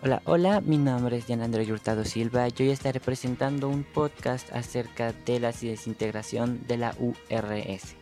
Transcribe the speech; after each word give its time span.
Hola, 0.00 0.22
hola, 0.26 0.60
mi 0.60 0.78
nombre 0.78 1.16
es 1.16 1.28
Andrés 1.28 1.68
Hurtado 1.68 2.04
Silva 2.04 2.46
y 2.46 2.52
hoy 2.62 2.70
estaré 2.70 3.00
presentando 3.00 3.68
un 3.68 3.82
podcast 3.82 4.48
acerca 4.52 5.12
de 5.12 5.40
la 5.40 5.50
desintegración 5.50 6.64
de 6.68 6.76
la 6.76 6.94
URS. 7.00 7.96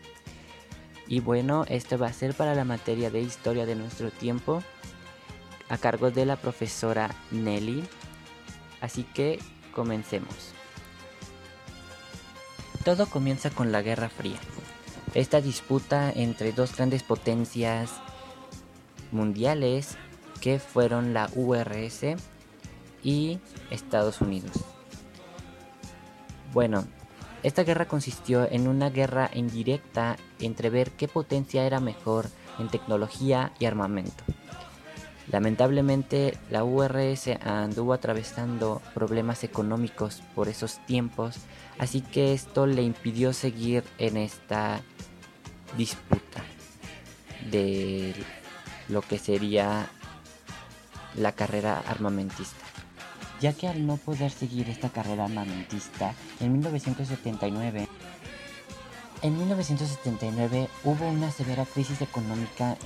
Y 1.09 1.21
bueno, 1.21 1.64
esto 1.71 1.96
va 1.96 2.09
a 2.09 2.12
ser 2.12 2.35
para 2.35 2.54
la 2.54 2.67
materia 2.67 3.09
de 3.09 3.22
historia 3.22 3.64
de 3.64 3.77
nuestro 3.77 4.11
tiempo 4.11 4.62
a 5.71 5.79
cargo 5.79 6.11
de 6.11 6.27
la 6.27 6.37
profesora 6.37 7.09
Nelly. 7.30 7.82
Así 8.82 9.04
que 9.04 9.38
comencemos. 9.72 10.52
Todo 12.84 13.06
comienza 13.06 13.48
con 13.48 13.72
la 13.72 13.80
Guerra 13.80 14.10
Fría. 14.10 14.38
Esta 15.14 15.40
disputa 15.40 16.12
entre 16.14 16.52
dos 16.52 16.76
grandes 16.76 17.02
potencias 17.02 17.90
mundiales 19.12 19.96
que 20.41 20.59
fueron 20.59 21.14
la 21.14 21.30
URS 21.34 22.16
y 23.02 23.38
Estados 23.70 24.20
Unidos. 24.20 24.52
Bueno, 26.52 26.84
esta 27.43 27.65
guerra 27.65 27.87
consistió 27.87 28.51
en 28.51 28.66
una 28.66 28.91
guerra 28.91 29.30
indirecta 29.34 30.16
entre 30.41 30.70
ver 30.70 30.91
qué 30.93 31.07
potencia 31.07 31.65
era 31.65 31.80
mejor 31.80 32.27
en 32.59 32.69
tecnología 32.69 33.52
y 33.59 33.66
armamento. 33.66 34.24
Lamentablemente 35.30 36.38
la 36.51 36.65
URS 36.65 37.29
anduvo 37.45 37.93
atravesando 37.93 38.80
problemas 38.95 39.43
económicos 39.43 40.23
por 40.34 40.48
esos 40.48 40.84
tiempos, 40.87 41.37
así 41.79 42.01
que 42.01 42.32
esto 42.32 42.66
le 42.66 42.82
impidió 42.82 43.32
seguir 43.32 43.82
en 43.98 44.16
esta 44.16 44.80
disputa 45.77 46.43
de 47.51 48.15
lo 48.88 49.02
que 49.02 49.18
sería 49.18 49.91
la 51.16 51.33
carrera 51.33 51.83
armamentista. 51.87 52.65
Ya 53.41 53.52
que 53.52 53.69
al 53.69 53.87
no 53.87 53.97
poder 53.97 54.30
seguir 54.30 54.69
esta 54.70 54.88
carrera 54.88 55.24
armamentista, 55.24 56.15
en 56.40 56.52
1979 56.52 57.88
en 59.23 59.38
1979 59.38 60.68
hubo 60.85 61.09
una 61.09 61.30
severa 61.30 61.65
crisis 61.65 62.02
económica 62.02 62.77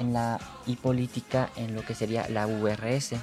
y 0.64 0.76
política 0.76 1.50
en 1.56 1.74
lo 1.74 1.82
que 1.82 1.94
sería 1.94 2.28
la 2.28 2.46
URS. 2.46 3.14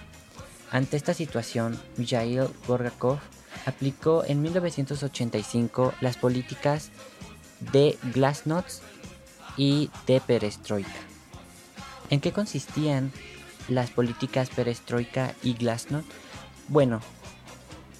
Ante 0.71 0.97
esta 0.97 1.13
situación, 1.13 1.79
Mikhail 1.95 2.49
Gorgakov 2.67 3.19
aplicó 3.65 4.25
en 4.25 4.41
1985 4.41 5.93
las 6.01 6.17
políticas 6.17 6.91
de 7.71 7.97
Glasnost 8.13 8.83
y 9.55 9.89
de 10.05 10.19
Perestroika. 10.19 10.89
¿En 12.09 12.19
qué 12.19 12.33
consistían 12.33 13.11
las 13.67 13.89
políticas 13.89 14.49
perestroika 14.49 15.33
y 15.43 15.53
glasnost? 15.53 16.07
Bueno, 16.67 17.01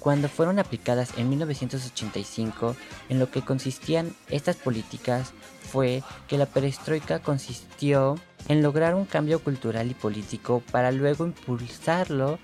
cuando 0.00 0.28
fueron 0.28 0.58
aplicadas 0.58 1.12
en 1.16 1.28
1985, 1.28 2.76
en 3.08 3.18
lo 3.18 3.30
que 3.30 3.42
consistían 3.42 4.14
estas 4.28 4.56
políticas 4.56 5.32
fue 5.60 6.02
que 6.28 6.38
la 6.38 6.46
perestroika 6.46 7.18
consistió 7.18 8.16
en 8.48 8.62
lograr 8.62 8.94
un 8.94 9.04
cambio 9.04 9.42
cultural 9.42 9.90
y 9.90 9.94
político 9.94 10.62
para 10.70 10.92
luego 10.92 11.26
impulsarlo 11.26 12.38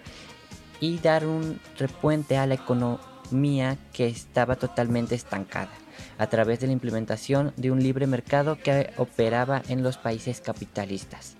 y 0.81 0.99
dar 0.99 1.27
un 1.27 1.61
repuente 1.79 2.37
a 2.37 2.47
la 2.47 2.55
economía 2.55 3.79
que 3.93 4.09
estaba 4.09 4.57
totalmente 4.57 5.15
estancada 5.15 5.71
a 6.19 6.27
través 6.27 6.61
de 6.61 6.67
la 6.67 6.73
implementación 6.73 7.53
de 7.57 7.71
un 7.71 7.83
libre 7.83 8.07
mercado 8.07 8.59
que 8.59 8.93
operaba 8.97 9.63
en 9.69 9.83
los 9.83 9.97
países 9.97 10.41
capitalistas. 10.41 11.37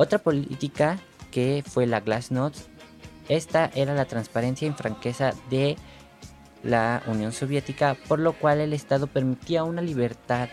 Otra 0.00 0.18
política 0.18 0.98
que 1.30 1.62
fue 1.62 1.86
la 1.86 2.00
Glasnost, 2.00 2.68
esta 3.28 3.70
era 3.74 3.92
la 3.92 4.06
transparencia 4.06 4.66
y 4.66 4.70
franqueza 4.70 5.34
de 5.50 5.76
la 6.62 7.02
Unión 7.06 7.32
Soviética, 7.32 7.98
por 8.08 8.18
lo 8.18 8.32
cual 8.32 8.60
el 8.60 8.72
Estado 8.72 9.08
permitía 9.08 9.62
una 9.62 9.82
libertad 9.82 10.48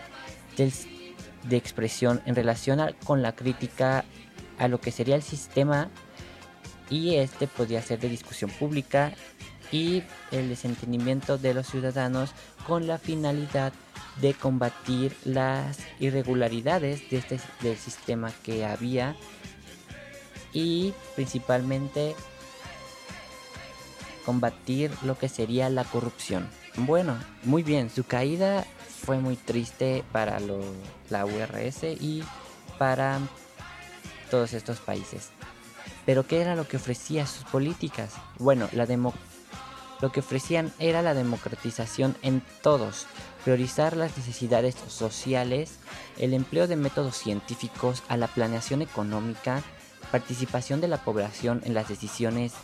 de, 0.58 1.56
expresión 1.56 2.20
en 2.26 2.34
relación 2.34 2.78
con 3.04 3.22
la 3.22 3.34
crítica 3.34 4.04
a 4.58 4.68
lo 4.68 4.82
que 4.82 4.90
sería 4.90 5.16
el 5.16 5.22
sistema 5.22 5.88
y 6.90 7.14
este 7.14 7.46
podía 7.46 7.80
ser 7.80 8.00
de 8.00 8.10
discusión 8.10 8.50
pública 8.50 9.14
y 9.72 10.02
el 10.30 10.50
desentendimiento 10.50 11.38
de 11.38 11.54
los 11.54 11.68
ciudadanos 11.68 12.32
con 12.66 12.86
la 12.86 12.98
finalidad 12.98 13.72
de 14.20 14.34
combatir 14.34 15.16
las 15.24 15.78
irregularidades 16.00 17.08
de 17.10 17.18
este, 17.18 17.40
del 17.60 17.76
sistema 17.76 18.32
que 18.42 18.64
había 18.66 19.16
y 20.52 20.94
principalmente 21.14 22.14
combatir 24.24 24.90
lo 25.02 25.16
que 25.16 25.28
sería 25.28 25.70
la 25.70 25.84
corrupción. 25.84 26.48
Bueno, 26.76 27.18
muy 27.44 27.62
bien, 27.62 27.90
su 27.90 28.04
caída 28.04 28.66
fue 29.04 29.18
muy 29.18 29.36
triste 29.36 30.04
para 30.12 30.38
la 31.10 31.24
URS 31.24 31.84
y 32.00 32.22
para 32.78 33.20
todos 34.30 34.52
estos 34.52 34.78
países. 34.80 35.30
Pero 36.04 36.26
¿qué 36.26 36.40
era 36.40 36.54
lo 36.56 36.66
que 36.66 36.76
ofrecía 36.76 37.26
sus 37.26 37.44
políticas? 37.44 38.14
Bueno, 38.38 38.68
la 38.72 38.86
lo 40.00 40.12
que 40.12 40.20
ofrecían 40.20 40.72
era 40.78 41.02
la 41.02 41.14
democratización 41.14 42.16
en 42.22 42.42
todos, 42.62 43.06
priorizar 43.44 43.96
las 43.96 44.16
necesidades 44.16 44.76
sociales, 44.88 45.78
el 46.18 46.34
empleo 46.34 46.66
de 46.66 46.76
métodos 46.76 47.16
científicos 47.16 48.02
a 48.08 48.16
la 48.16 48.28
planeación 48.28 48.82
económica, 48.82 49.62
participación 50.10 50.80
de 50.80 50.88
la 50.88 51.04
población 51.04 51.62
en 51.64 51.74
las 51.74 51.88
decisiones 51.88 52.54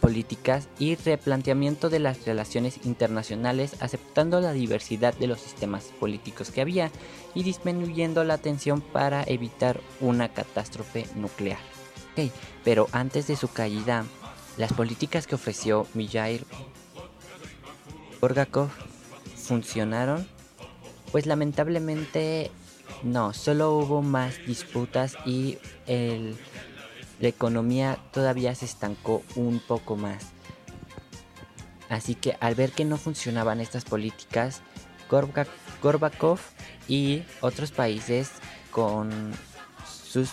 políticas 0.00 0.68
y 0.80 0.96
replanteamiento 0.96 1.88
de 1.88 2.00
las 2.00 2.26
relaciones 2.26 2.84
internacionales 2.84 3.76
aceptando 3.78 4.40
la 4.40 4.52
diversidad 4.52 5.14
de 5.14 5.28
los 5.28 5.40
sistemas 5.40 5.84
políticos 6.00 6.50
que 6.50 6.60
había 6.60 6.90
y 7.34 7.44
disminuyendo 7.44 8.24
la 8.24 8.38
tensión 8.38 8.80
para 8.80 9.22
evitar 9.22 9.80
una 10.00 10.28
catástrofe 10.28 11.06
nuclear. 11.14 11.60
pero 12.64 12.88
antes 12.92 13.28
de 13.28 13.36
su 13.36 13.48
caída, 13.48 14.04
las 14.56 14.72
políticas 14.72 15.26
que 15.26 15.34
ofreció 15.34 15.86
Mijail 15.94 16.44
Gorgakov 18.20 18.68
funcionaron, 19.36 20.28
pues 21.10 21.26
lamentablemente 21.26 22.50
no, 23.02 23.32
solo 23.32 23.76
hubo 23.76 24.02
más 24.02 24.38
disputas 24.46 25.16
y 25.26 25.58
la 25.86 27.28
economía 27.28 27.98
todavía 28.12 28.54
se 28.54 28.64
estancó 28.64 29.22
un 29.34 29.58
poco 29.60 29.96
más. 29.96 30.26
Así 31.88 32.14
que 32.14 32.36
al 32.40 32.54
ver 32.54 32.72
que 32.72 32.84
no 32.84 32.96
funcionaban 32.96 33.60
estas 33.60 33.84
políticas, 33.84 34.62
Gorbakov 35.82 36.38
y 36.88 37.22
otros 37.40 37.70
países 37.70 38.30
con 38.70 39.32
sus 39.86 40.30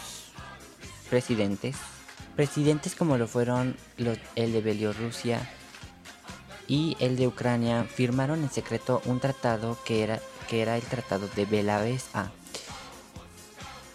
presidentes, 1.09 1.75
presidentes 2.35 2.95
como 2.95 3.17
lo 3.17 3.28
fueron 3.28 3.75
el 4.35 4.53
de 4.53 4.62
Bielorrusia 4.62 5.50
y 6.67 6.95
el 7.00 7.17
de 7.17 7.28
Ucrania, 7.28 7.84
firmaron 7.84 8.44
en 8.44 8.50
secreto 8.50 9.01
un 9.06 9.19
tratado 9.19 9.78
que 9.85 10.03
era, 10.03 10.19
que 10.47 10.62
era 10.62 10.75
el 10.75 10.84
Tratado 10.84 11.28
de 11.35 11.45
Belavesa 11.45 12.31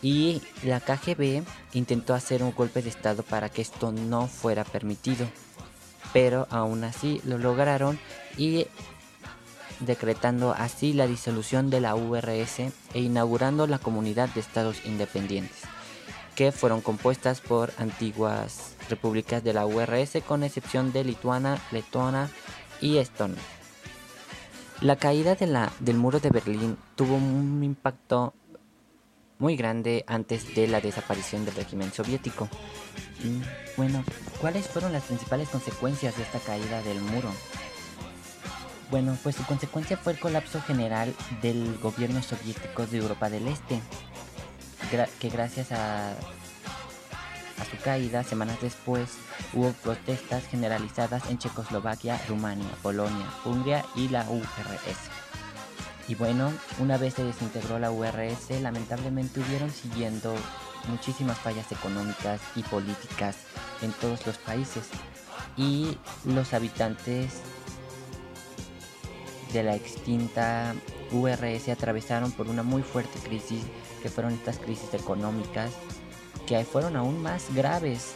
y 0.04 0.42
la 0.62 0.80
KGB 0.80 1.42
intentó 1.72 2.12
hacer 2.12 2.42
un 2.42 2.52
golpe 2.52 2.82
de 2.82 2.90
estado 2.90 3.22
para 3.22 3.48
que 3.48 3.62
esto 3.62 3.90
no 3.90 4.26
fuera 4.26 4.62
permitido, 4.62 5.26
pero 6.12 6.46
aún 6.50 6.84
así 6.84 7.22
lo 7.24 7.38
lograron 7.38 7.98
y 8.36 8.66
decretando 9.80 10.52
así 10.52 10.92
la 10.92 11.06
disolución 11.06 11.70
de 11.70 11.80
la 11.80 11.94
URS 11.94 12.58
e 12.60 13.00
inaugurando 13.00 13.66
la 13.66 13.78
comunidad 13.78 14.28
de 14.28 14.40
estados 14.40 14.84
independientes, 14.84 15.62
que 16.34 16.52
fueron 16.52 16.80
compuestas 16.80 17.40
por 17.40 17.72
antiguas 17.78 18.74
repúblicas 18.88 19.42
de 19.42 19.52
la 19.52 19.66
URS 19.66 20.18
con 20.26 20.42
excepción 20.42 20.92
de 20.92 21.04
Lituania, 21.04 21.58
Letonia 21.70 22.28
y 22.80 22.98
Estonia. 22.98 23.40
La 24.80 24.96
caída 24.96 25.36
del 25.36 25.96
muro 25.96 26.20
de 26.20 26.30
Berlín 26.30 26.76
tuvo 26.96 27.14
un 27.16 27.62
impacto 27.62 28.34
muy 29.38 29.56
grande 29.56 30.04
antes 30.06 30.54
de 30.54 30.68
la 30.68 30.80
desaparición 30.80 31.44
del 31.44 31.54
régimen 31.54 31.92
soviético. 31.92 32.48
Bueno, 33.76 34.04
¿cuáles 34.40 34.66
fueron 34.66 34.92
las 34.92 35.04
principales 35.04 35.48
consecuencias 35.48 36.16
de 36.16 36.22
esta 36.22 36.38
caída 36.40 36.82
del 36.82 37.00
muro? 37.00 37.30
Bueno, 38.90 39.16
pues 39.22 39.36
su 39.36 39.44
consecuencia 39.44 39.96
fue 39.96 40.12
el 40.12 40.18
colapso 40.18 40.60
general 40.60 41.14
del 41.40 41.78
gobierno 41.78 42.22
soviético 42.22 42.86
de 42.86 42.98
Europa 42.98 43.30
del 43.30 43.48
Este, 43.48 43.80
que 45.20 45.28
gracias 45.28 45.72
a, 45.72 46.14
su 47.70 47.76
caída, 47.82 48.22
semanas 48.22 48.60
después, 48.60 49.10
hubo 49.52 49.72
protestas 49.72 50.46
generalizadas 50.46 51.28
en 51.30 51.38
Checoslovaquia, 51.38 52.20
Rumania, 52.28 52.68
Polonia, 52.82 53.26
Hungría 53.44 53.84
y 53.94 54.08
la 54.08 54.28
URSS. 54.28 55.10
Y 56.08 56.14
bueno, 56.14 56.52
una 56.80 56.98
vez 56.98 57.14
se 57.14 57.24
desintegró 57.24 57.78
la 57.78 57.90
URS, 57.90 58.50
lamentablemente 58.60 59.40
hubieron 59.40 59.70
siguiendo 59.70 60.34
muchísimas 60.88 61.38
fallas 61.38 61.70
económicas 61.72 62.40
y 62.54 62.62
políticas 62.62 63.36
en 63.80 63.92
todos 63.92 64.26
los 64.26 64.36
países 64.38 64.84
y 65.56 65.96
los 66.24 66.52
habitantes 66.52 67.40
de 69.52 69.62
la 69.62 69.76
extinta 69.76 70.74
URS 71.12 71.68
atravesaron 71.68 72.32
por 72.32 72.48
una 72.48 72.62
muy 72.62 72.82
fuerte 72.82 73.18
crisis 73.20 73.62
que 74.04 74.10
fueron 74.10 74.34
estas 74.34 74.58
crisis 74.58 74.92
económicas 74.92 75.70
que 76.46 76.62
fueron 76.62 76.94
aún 76.94 77.22
más 77.22 77.46
graves 77.54 78.12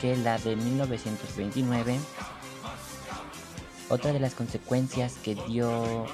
que 0.00 0.16
la 0.16 0.38
de 0.38 0.54
1929. 0.54 1.98
Otra 3.88 4.12
de 4.12 4.20
las 4.20 4.34
consecuencias 4.34 5.14
que 5.24 5.34
dio 5.48 6.06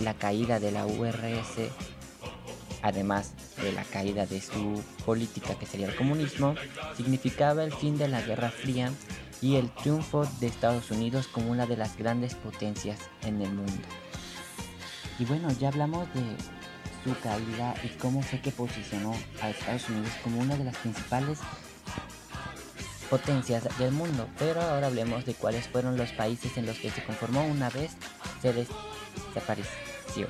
la 0.00 0.14
caída 0.14 0.58
de 0.58 0.72
la 0.72 0.86
URS, 0.86 1.68
además 2.80 3.34
de 3.60 3.72
la 3.72 3.84
caída 3.84 4.24
de 4.24 4.40
su 4.40 4.82
política 5.04 5.56
que 5.56 5.66
sería 5.66 5.88
el 5.88 5.96
comunismo, 5.96 6.54
significaba 6.96 7.62
el 7.62 7.74
fin 7.74 7.98
de 7.98 8.08
la 8.08 8.22
Guerra 8.22 8.50
Fría 8.50 8.90
y 9.42 9.56
el 9.56 9.68
triunfo 9.70 10.24
de 10.40 10.46
Estados 10.46 10.90
Unidos 10.90 11.28
como 11.28 11.50
una 11.50 11.66
de 11.66 11.76
las 11.76 11.98
grandes 11.98 12.34
potencias 12.34 13.00
en 13.20 13.42
el 13.42 13.52
mundo. 13.52 13.86
Y 15.18 15.26
bueno, 15.26 15.50
ya 15.60 15.68
hablamos 15.68 16.08
de 16.14 16.22
su 17.04 17.18
caída 17.20 17.74
y 17.82 17.88
cómo 17.98 18.22
fue 18.22 18.40
que 18.40 18.50
posicionó 18.50 19.14
a 19.42 19.50
Estados 19.50 19.88
Unidos 19.88 20.12
como 20.22 20.40
una 20.40 20.56
de 20.56 20.64
las 20.64 20.76
principales 20.76 21.38
potencias 23.08 23.64
del 23.78 23.92
mundo. 23.92 24.28
Pero 24.38 24.60
ahora 24.60 24.88
hablemos 24.88 25.24
de 25.24 25.34
cuáles 25.34 25.68
fueron 25.68 25.96
los 25.96 26.12
países 26.12 26.56
en 26.56 26.66
los 26.66 26.78
que 26.78 26.90
se 26.90 27.04
conformó 27.04 27.44
una 27.44 27.70
vez 27.70 27.92
se 28.42 28.52
desapareció. 28.52 30.28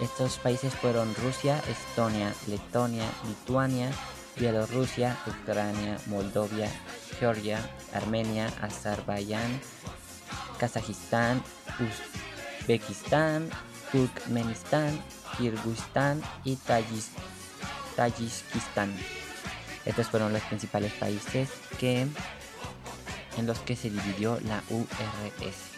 Estos 0.00 0.38
países 0.38 0.74
fueron 0.74 1.14
Rusia, 1.14 1.62
Estonia, 1.70 2.32
Letonia, 2.48 3.06
Lituania, 3.26 3.90
Bielorrusia, 4.36 5.16
Ucrania, 5.26 5.98
Moldovia, 6.06 6.68
Georgia, 7.20 7.58
Armenia, 7.92 8.48
Azerbaiyán, 8.60 9.60
Kazajistán, 10.58 11.42
Uzbekistán, 12.60 13.48
Turkmenistán, 13.92 15.00
Kirguistán 15.38 16.22
y 16.44 16.56
Tayikistán. 17.96 18.94
Estos 19.84 20.08
fueron 20.08 20.32
los 20.32 20.42
principales 20.42 20.92
países 20.92 21.50
que 21.78 22.06
en 23.36 23.46
los 23.46 23.58
que 23.60 23.76
se 23.76 23.90
dividió 23.90 24.38
la 24.40 24.62
URS. 24.70 25.74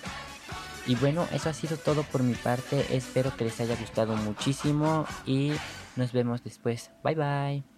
Y 0.87 0.95
bueno, 0.95 1.27
eso 1.33 1.51
ha 1.51 1.55
sido 1.55 1.77
todo 1.77 2.05
por 2.05 2.23
mi 2.23 2.35
parte. 2.35 2.87
Espero 2.97 3.37
que 3.37 3.45
les 3.45 3.61
haya 3.61 3.77
gustado 3.77 4.17
muchísimo 4.17 5.07
y 5.27 5.53
nos 5.97 6.13
vemos 6.13 6.45
después. 6.45 6.91
Bye 7.03 7.15
bye. 7.15 7.76